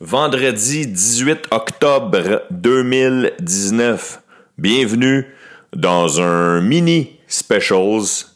[0.00, 4.20] vendredi 18 octobre 2019.
[4.58, 5.26] Bienvenue
[5.74, 8.26] dans un mini specials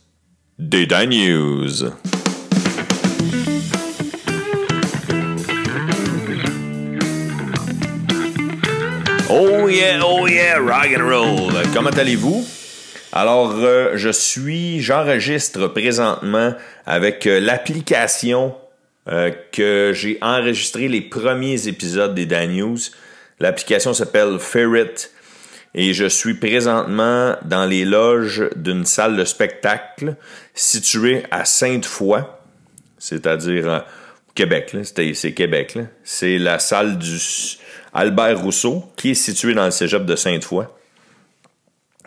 [0.59, 1.93] des News.
[9.29, 11.53] Oh yeah, oh yeah, rock and roll.
[11.75, 12.47] Comment allez-vous?
[13.13, 16.55] Alors, euh, je suis, j'enregistre présentement
[16.87, 18.55] avec euh, l'application
[19.11, 22.79] euh, que j'ai enregistré les premiers épisodes des Dan News.
[23.41, 24.95] L'application s'appelle Ferret
[25.75, 30.17] et je suis présentement dans les loges d'une salle de spectacle
[30.55, 32.23] située à Sainte-Foy,
[32.99, 33.85] c'est-à-dire
[34.29, 34.77] au Québec,
[35.15, 35.79] c'est Québec.
[36.03, 37.19] C'est la salle du
[37.93, 40.67] Albert Rousseau qui est située dans le cégep de Sainte-Foy,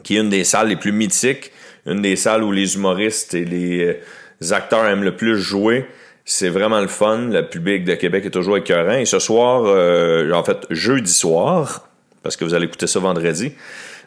[0.04, 1.52] qui est une des salles les plus mythiques,
[1.85, 5.85] une des salles où les humoristes et les euh, acteurs aiment le plus jouer.
[6.26, 7.30] C'est vraiment le fun.
[7.30, 8.98] Le public de Québec est toujours écœurant.
[8.98, 11.88] Et ce soir, euh, en fait, jeudi soir,
[12.22, 13.54] parce que vous allez écouter ça vendredi,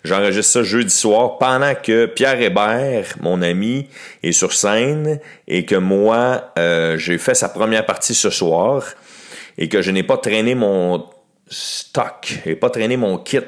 [0.03, 3.89] j'enregistre ça jeudi soir pendant que Pierre Hébert, mon ami,
[4.23, 8.85] est sur scène et que moi, euh, j'ai fait sa première partie ce soir
[9.59, 11.07] et que je n'ai pas traîné mon
[11.49, 13.41] stock, et pas traîné mon kit.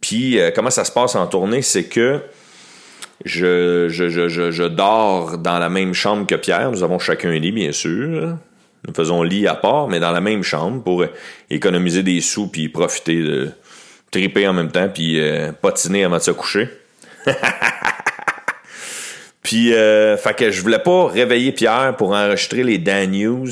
[0.00, 2.20] Puis, euh, comment ça se passe en tournée, c'est que
[3.24, 6.70] je, je, je, je, dors dans la même chambre que Pierre.
[6.70, 8.36] Nous avons chacun un lit, bien sûr.
[8.86, 11.04] Nous faisons lit à part, mais dans la même chambre pour
[11.48, 13.50] économiser des sous puis profiter de
[14.10, 16.68] triper en même temps puis euh, patiner avant de se coucher.
[19.42, 23.48] puis, euh, fait que je voulais pas réveiller Pierre pour enregistrer les Dan News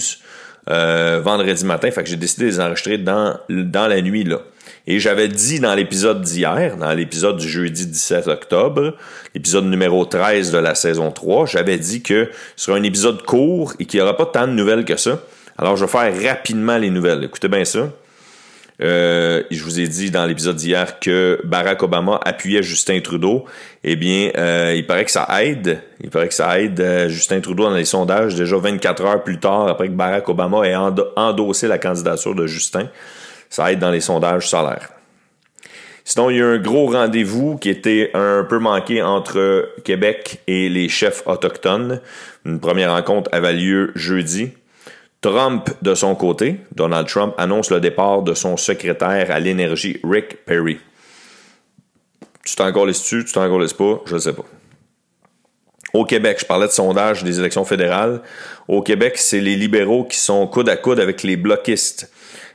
[0.69, 1.91] euh, vendredi matin.
[1.91, 4.41] Fait que j'ai décidé de les enregistrer dans, dans la nuit là.
[4.87, 8.95] Et j'avais dit dans l'épisode d'hier, dans l'épisode du jeudi 17 octobre,
[9.35, 13.75] l'épisode numéro 13 de la saison 3, j'avais dit que ce sera un épisode court
[13.79, 15.21] et qu'il n'y aura pas tant de nouvelles que ça.
[15.57, 17.23] Alors je vais faire rapidement les nouvelles.
[17.25, 17.91] Écoutez bien ça.
[18.81, 23.45] Euh, je vous ai dit dans l'épisode d'hier que Barack Obama appuyait Justin Trudeau.
[23.85, 25.81] Eh bien, euh, il paraît que ça aide.
[26.03, 29.39] Il paraît que ça aide euh, Justin Trudeau dans les sondages déjà 24 heures plus
[29.39, 32.89] tard après que Barack Obama ait endossé la candidature de Justin.
[33.53, 34.89] Ça aide dans les sondages solaires.
[36.05, 40.71] Sinon, il y a un gros rendez-vous qui était un peu manqué entre Québec et
[40.71, 42.01] les chefs autochtones.
[42.47, 44.53] Une première rencontre avait lieu jeudi.
[45.21, 50.47] Trump, de son côté, Donald Trump, annonce le départ de son secrétaire à l'énergie, Rick
[50.47, 50.79] Perry.
[52.47, 54.47] Tu t'en dessus, tu t'en pas, je ne sais pas.
[55.93, 58.23] Au Québec, je parlais de sondage des élections fédérales.
[58.67, 62.11] Au Québec, c'est les libéraux qui sont coude à coude avec les bloquistes.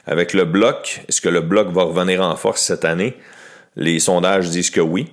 [0.07, 3.18] Avec le bloc, est-ce que le bloc va revenir en force cette année?
[3.75, 5.12] Les sondages disent que oui.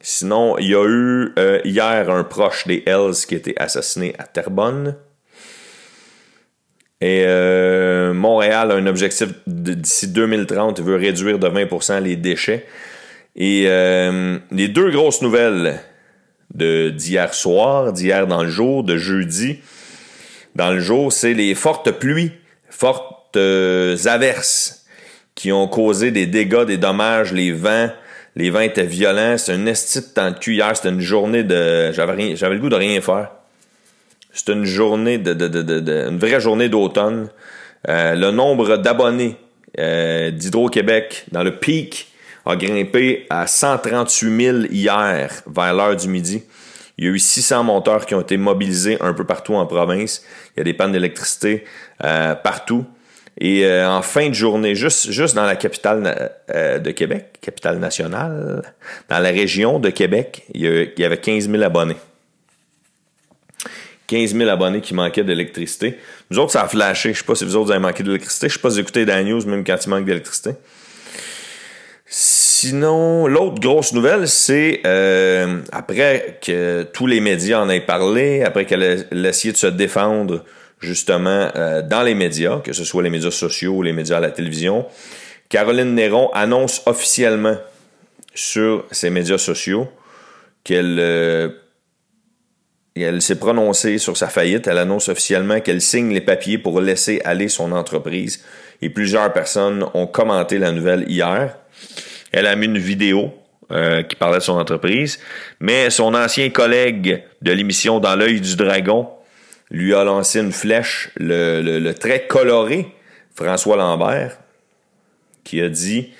[0.00, 4.14] Sinon, il y a eu euh, hier un proche des Hells qui a été assassiné
[4.18, 4.96] à Terrebonne.
[7.00, 12.66] Et euh, Montréal a un objectif d'ici 2030, il veut réduire de 20% les déchets.
[13.36, 15.80] Et euh, les deux grosses nouvelles
[16.52, 19.60] d'hier soir, d'hier dans le jour, de jeudi
[20.56, 22.32] dans le jour, c'est les fortes pluies,
[22.70, 24.84] fortes euh, averses
[25.34, 27.90] qui ont causé des dégâts, des dommages, les vents.
[28.34, 29.38] Les vents étaient violents.
[29.38, 30.76] C'est un esti de temps de cuillère.
[30.76, 31.92] C'était une journée de.
[31.92, 33.30] J'avais le goût de rien faire.
[34.32, 37.30] C'était une journée de, de, une vraie journée d'automne.
[37.88, 39.36] Euh, le nombre d'abonnés
[39.78, 42.08] euh, d'Hydro-Québec dans le pic
[42.44, 46.42] a grimpé à 138 000 hier vers l'heure du midi.
[46.98, 50.24] Il y a eu 600 monteurs qui ont été mobilisés un peu partout en province.
[50.54, 51.64] Il y a des pannes d'électricité
[51.98, 52.86] partout.
[53.38, 57.78] Et euh, en fin de journée, juste, juste dans la capitale euh, de Québec, capitale
[57.78, 58.62] nationale,
[59.10, 60.62] dans la région de Québec, il
[60.96, 61.96] y, avait 15 000 abonnés.
[64.06, 65.98] 15 000 abonnés qui manquaient d'électricité.
[66.30, 67.12] Nous autres, ça a flashé.
[67.12, 68.48] Je sais pas si vous autres avez manqué d'électricité.
[68.48, 70.52] Je sais pas si vous écoutez News, même quand il manque d'électricité.
[72.66, 78.64] Sinon, l'autre grosse nouvelle, c'est euh, après que tous les médias en aient parlé, après
[78.64, 80.44] qu'elle ait essayé de se défendre
[80.80, 84.20] justement euh, dans les médias, que ce soit les médias sociaux ou les médias à
[84.20, 84.84] la télévision.
[85.48, 87.56] Caroline Néron annonce officiellement
[88.34, 89.86] sur ses médias sociaux
[90.64, 91.50] qu'elle euh,
[93.20, 94.66] s'est prononcée sur sa faillite.
[94.66, 98.44] Elle annonce officiellement qu'elle signe les papiers pour laisser aller son entreprise.
[98.82, 101.56] Et plusieurs personnes ont commenté la nouvelle hier.
[102.36, 103.32] Elle a mis une vidéo
[103.72, 105.18] euh, qui parlait de son entreprise,
[105.58, 109.08] mais son ancien collègue de l'émission Dans l'œil du dragon,
[109.70, 112.88] lui a lancé une flèche, le, très coloré
[113.34, 114.36] François Lambert,
[115.44, 116.10] qui a dit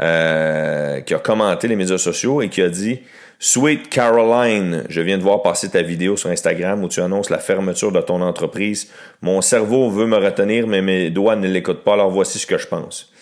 [0.00, 3.00] euh, qui a commenté les médias sociaux et qui a dit
[3.40, 7.38] Sweet Caroline, je viens de voir passer ta vidéo sur Instagram où tu annonces la
[7.38, 8.92] fermeture de ton entreprise.
[9.22, 12.58] Mon cerveau veut me retenir, mais mes doigts ne l'écoutent pas, alors voici ce que
[12.58, 13.12] je pense.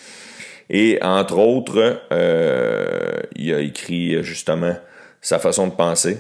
[0.73, 4.75] Et entre autres, euh, il a écrit justement
[5.21, 6.19] sa façon de penser.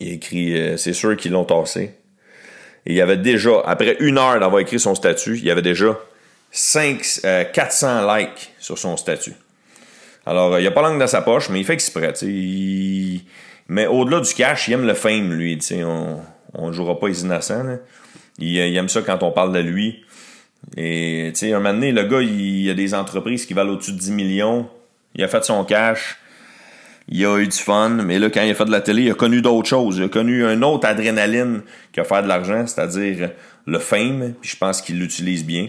[0.00, 1.94] Il a écrit euh, C'est sûr qu'ils l'ont tassé.
[2.86, 5.98] Et il avait déjà, après une heure d'avoir écrit son statut, il y avait déjà
[6.50, 7.20] 5,
[7.52, 9.34] 400 euh, likes sur son statut.
[10.24, 12.12] Alors, euh, il a pas langue dans sa poche, mais il fait exprès.
[12.22, 13.22] Il...
[13.68, 15.58] Mais au-delà du cash, il aime le fame, lui.
[16.54, 17.78] On ne jouera pas les innocents.
[18.38, 20.04] Il, aime ça quand on parle de lui.
[20.76, 23.98] Et un moment donné, le gars, il, il a des entreprises qui valent au-dessus de
[23.98, 24.68] 10 millions.
[25.14, 26.18] Il a fait son cash.
[27.10, 29.10] Il a eu du fun, mais là, quand il a fait de la télé, il
[29.10, 29.96] a connu d'autres choses.
[29.96, 31.62] Il a connu une autre adrénaline
[31.92, 33.30] que faire de l'argent, c'est-à-dire
[33.66, 35.68] le fame, puis je pense qu'il l'utilise bien.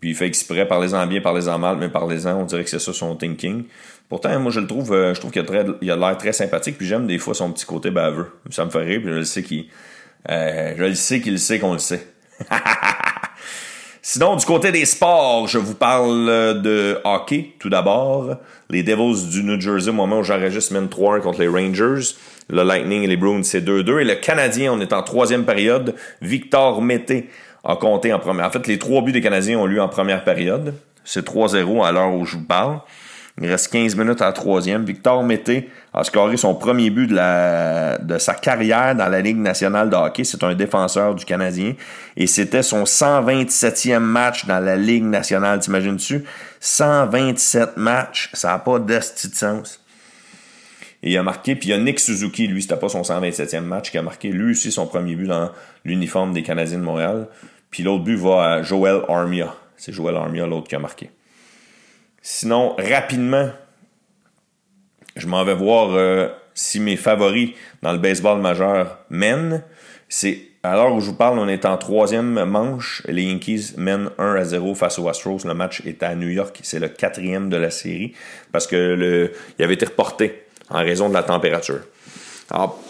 [0.00, 2.94] Puis il fait exprès, parlez-en bien, parlez-en mal, mais parlez-en, on dirait que c'est ça
[2.94, 3.64] son thinking.
[4.08, 7.06] Pourtant, moi, je le trouve, euh, je trouve qu'il a, l'air très sympathique, puis j'aime
[7.06, 8.30] des fois son petit côté baveux.
[8.50, 9.66] Ça me fait rire, puis je le sais qu'il,
[10.30, 12.06] euh, je le sais qu'il sait qu'on le sait.
[14.06, 18.36] Sinon, du côté des sports, je vous parle de hockey, tout d'abord.
[18.68, 22.14] Les Devils du New Jersey, au moment où j'enregistre semaine 3 contre les Rangers.
[22.50, 24.02] Le Lightning et les Bruins, c'est 2-2.
[24.02, 25.94] Et le Canadien, on est en troisième période.
[26.20, 27.30] Victor Mété
[27.64, 28.44] a compté en première.
[28.44, 30.74] En fait, les trois buts des Canadiens ont lieu en première période.
[31.06, 32.80] C'est 3-0 à l'heure où je vous parle.
[33.40, 34.84] Il reste 15 minutes à la troisième.
[34.84, 39.38] Victor Mété a scoré son premier but de, la, de sa carrière dans la Ligue
[39.38, 40.22] nationale de hockey.
[40.22, 41.74] C'est un défenseur du Canadien.
[42.16, 45.58] Et c'était son 127e match dans la Ligue nationale.
[45.58, 46.24] T'imagines-tu?
[46.60, 48.30] 127 matchs.
[48.34, 49.80] Ça n'a pas de sens.
[51.02, 53.60] Et il a marqué, puis il y a Nick Suzuki, lui, c'était pas son 127e
[53.60, 55.50] match, qui a marqué lui aussi son premier but dans
[55.84, 57.26] l'uniforme des Canadiens de Montréal.
[57.70, 59.54] Puis l'autre but va à Joel Armia.
[59.76, 61.10] C'est Joel Armia, l'autre qui a marqué.
[62.26, 63.50] Sinon, rapidement,
[65.14, 67.50] je m'en vais voir euh, si mes favoris
[67.82, 69.62] dans le baseball majeur mènent.
[70.08, 73.02] C'est à l'heure où je vous parle, on est en troisième manche.
[73.08, 75.40] Les Yankees mènent 1 à 0 face aux Astros.
[75.44, 76.58] Le match est à New York.
[76.62, 78.14] C'est le quatrième de la série
[78.52, 81.80] parce que le, il avait été reporté en raison de la température.
[82.50, 82.82] Alors,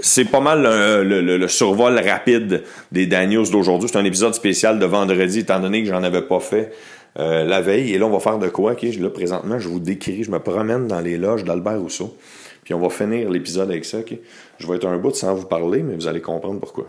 [0.00, 3.90] c'est pas mal le, survol rapide des Daniels d'aujourd'hui.
[3.92, 6.72] C'est un épisode spécial de vendredi, étant donné que j'en avais pas fait
[7.18, 7.92] euh, la veille.
[7.92, 8.74] Et là, on va faire de quoi?
[8.74, 12.16] Là, présentement, je vous décris, je me promène dans les loges d'Albert Rousseau.
[12.64, 13.98] Puis on va finir l'épisode avec ça.
[14.58, 16.86] Je vais être un bout sans vous parler, mais vous allez comprendre pourquoi.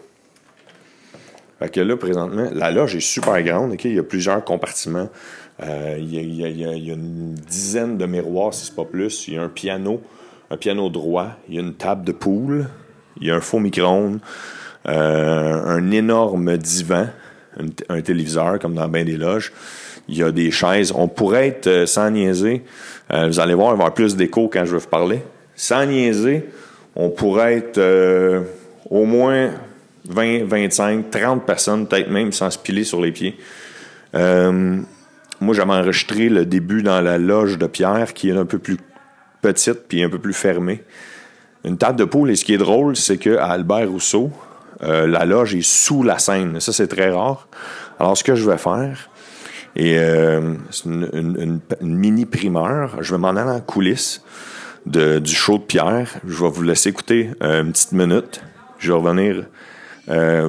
[1.60, 3.76] Fait que là, présentement, la loge est super grande.
[3.84, 5.10] Il y a plusieurs compartiments.
[5.62, 9.28] Il, y a, une dizaine de miroirs, si c'est pas plus.
[9.28, 10.02] Il y a un piano,
[10.50, 11.31] un piano droit.
[11.50, 12.68] Il y a une table de poule
[13.20, 14.20] il y a un faux micro-ondes,
[14.88, 17.08] euh, un énorme divan,
[17.90, 19.52] un, téléviseur comme dans bien des loges.
[20.10, 20.92] Il y a des chaises.
[20.96, 22.64] On pourrait être euh, sans niaiser.
[23.12, 25.22] Euh, vous allez voir, il va y avoir plus d'écho quand je vais vous parler.
[25.56, 26.50] Sans niaiser,
[26.96, 28.44] on pourrait être
[28.90, 29.52] au moins
[30.08, 33.38] 20, 25, 30 personnes, peut-être même sans se piler sur les pieds.
[34.14, 38.78] moi, j'avais enregistré le début dans la loge de Pierre, qui est un peu plus
[39.42, 40.84] petite puis un peu plus fermée
[41.64, 42.32] une table de poule.
[42.32, 44.32] Et ce qui est drôle, c'est qu'à Albert Rousseau,
[44.84, 46.60] euh, la loge est sous la scène.
[46.60, 47.48] Ça, c'est très rare.
[48.00, 49.10] Alors, ce que je vais faire,
[49.75, 54.24] et euh, c'est une, mini primeur, je vais m'en aller en coulisses
[54.86, 56.10] du show de Pierre.
[56.25, 58.42] Je vais vous laisser écouter euh, une petite minute.
[58.80, 59.45] Je vais revenir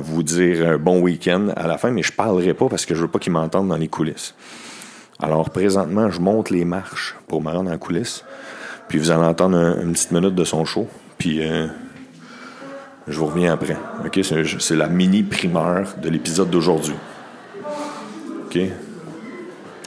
[0.03, 3.09] vous dire bon week-end à la fin, mais je parlerai pas parce que je veux
[3.09, 4.35] pas qu'ils m'entendent dans les coulisses.
[5.23, 8.25] Alors, présentement, je monte les marches pour me rendre en coulisses.
[8.89, 10.89] Puis vous allez entendre une petite minute de son show.
[11.19, 11.67] Puis euh,
[13.07, 13.77] je vous reviens après.
[14.63, 16.95] C'est la mini primeur de l'épisode d'aujourd'hui.
[18.47, 18.59] OK?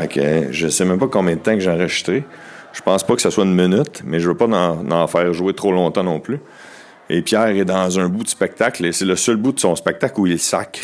[0.00, 2.24] Fait que je sais même pas combien de temps que j'ai enregistré.
[2.72, 5.52] Je pense pas que ce soit une minute, mais je veux pas en, faire jouer
[5.52, 6.38] trop longtemps non plus.
[7.10, 9.76] Et Pierre est dans un bout de spectacle, et c'est le seul bout de son
[9.76, 10.80] spectacle où il sacre.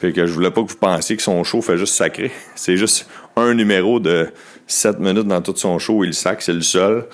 [0.00, 2.32] Fait que je voulais pas que vous pensiez que son show fait juste sacrer.
[2.56, 3.06] C'est juste
[3.36, 4.28] un numéro de
[4.66, 7.06] 7 minutes dans tout son show où il sacre, c'est le seul.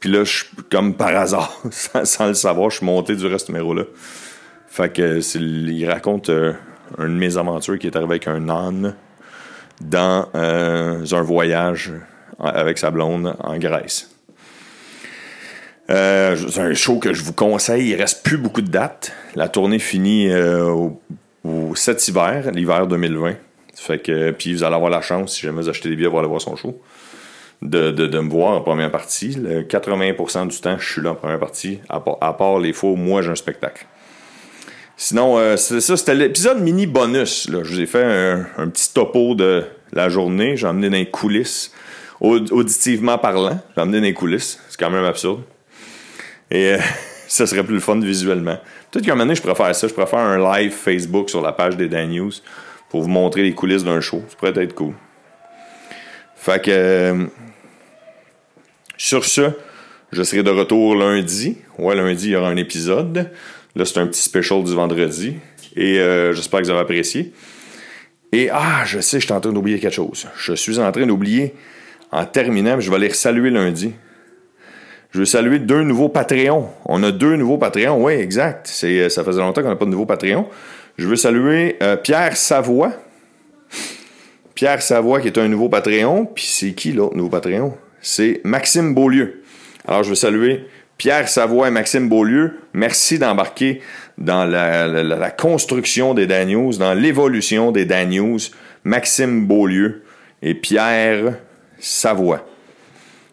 [0.00, 3.84] Puis là, je, comme par hasard, sans, le savoir, je suis monté du reste numéro-là.
[4.66, 6.52] Fait que il raconte euh,
[6.98, 8.94] une de mes aventures qui est arrivé avec un âne
[9.80, 11.92] dans euh, un voyage
[12.38, 14.10] avec sa blonde en Grèce.
[15.90, 17.90] Euh, c'est un show que je vous conseille.
[17.90, 19.12] Il reste plus beaucoup de dates.
[19.34, 20.88] La tournée finit euh,
[21.44, 23.34] au, cet hiver, l'hiver 2020.
[23.74, 26.20] Fait que, puis vous allez avoir la chance, si jamais vous achetez des billets pour
[26.20, 26.80] aller voir son show,
[27.60, 29.34] de, me voir en première partie.
[29.34, 32.96] Le 80% du temps, je suis là en première partie, à part, les fois où
[32.96, 33.86] moi j'ai un spectacle.
[34.96, 37.48] Sinon, euh, c'est ça, c'était l'épisode mini bonus.
[37.50, 38.04] Je vous ai fait
[38.56, 40.56] un, petit topo de la journée.
[40.56, 41.72] J'ai emmené dans les coulisses.
[42.20, 44.60] Auditivement parlant, j'ai emmené dans les coulisses.
[44.68, 45.42] C'est quand même absurde.
[46.50, 46.78] Et euh,
[47.28, 48.56] ça serait plus le fun visuellement.
[48.90, 49.88] Peut-être qu'à un moment donné, je préfère ça.
[49.88, 52.32] Je préfère un live Facebook sur la page des Dan News
[52.88, 54.22] pour vous montrer les coulisses d'un show.
[54.28, 54.94] Ça pourrait être cool.
[56.36, 56.70] Fait que.
[56.70, 57.24] Euh,
[58.96, 59.50] sur ce,
[60.12, 61.58] je serai de retour lundi.
[61.78, 63.30] Ouais, lundi, il y aura un épisode.
[63.76, 65.36] Là, c'est un petit special du vendredi.
[65.76, 67.32] Et euh, j'espère que vous avez apprécié.
[68.32, 70.28] Et ah, je sais, je suis en train d'oublier quelque chose.
[70.36, 71.54] Je suis en train d'oublier,
[72.10, 73.92] en terminant, je vais aller saluer lundi.
[75.10, 76.68] Je veux saluer deux nouveaux Patreons.
[76.86, 78.66] On a deux nouveaux Patreons, oui, exact.
[78.66, 80.48] C'est, ça faisait longtemps qu'on n'a pas de nouveaux Patreons.
[80.96, 82.92] Je veux saluer euh, Pierre Savoie.
[84.54, 86.26] Pierre Savoie qui est un nouveau Patreon.
[86.26, 87.74] Puis c'est qui l'autre nouveau Patreon?
[88.00, 89.42] C'est Maxime Beaulieu.
[89.86, 90.66] Alors je veux saluer
[90.98, 92.60] Pierre Savoie et Maxime Beaulieu.
[92.72, 93.80] Merci d'embarquer
[94.16, 98.38] dans la, construction des Daniels, dans l'évolution des Daniels.
[98.84, 100.04] Maxime Beaulieu
[100.42, 101.38] et Pierre
[101.78, 102.46] Savoie.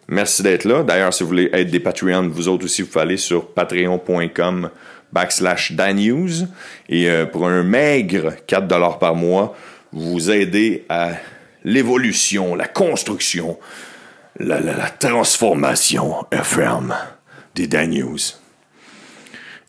[0.08, 0.84] Merci d'être là.
[0.84, 4.70] D'ailleurs, si vous voulez être des Patreons, vous autres aussi, vous pouvez aller sur patreon.com
[5.12, 6.48] backslash danews.
[6.90, 9.56] Et euh, pour un maigre 4$ par mois,
[9.92, 11.12] vous aidez à
[11.64, 13.58] l'évolution, la construction,
[14.40, 16.94] la, transformation FM
[17.56, 18.18] des Danews.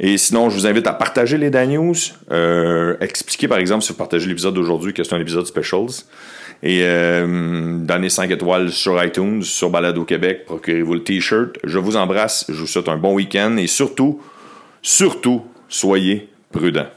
[0.01, 1.95] Et sinon, je vous invite à partager les Danews.
[2.31, 6.05] Euh, expliquer, par exemple, si vous partagez l'épisode d'aujourd'hui, que c'est un épisode specials.
[6.63, 11.57] Et euh, donnez 5 étoiles sur iTunes, sur Balado Québec, procurez-vous le T-shirt.
[11.65, 14.21] Je vous embrasse, je vous souhaite un bon week-end et surtout,
[14.81, 16.89] surtout, soyez prudents.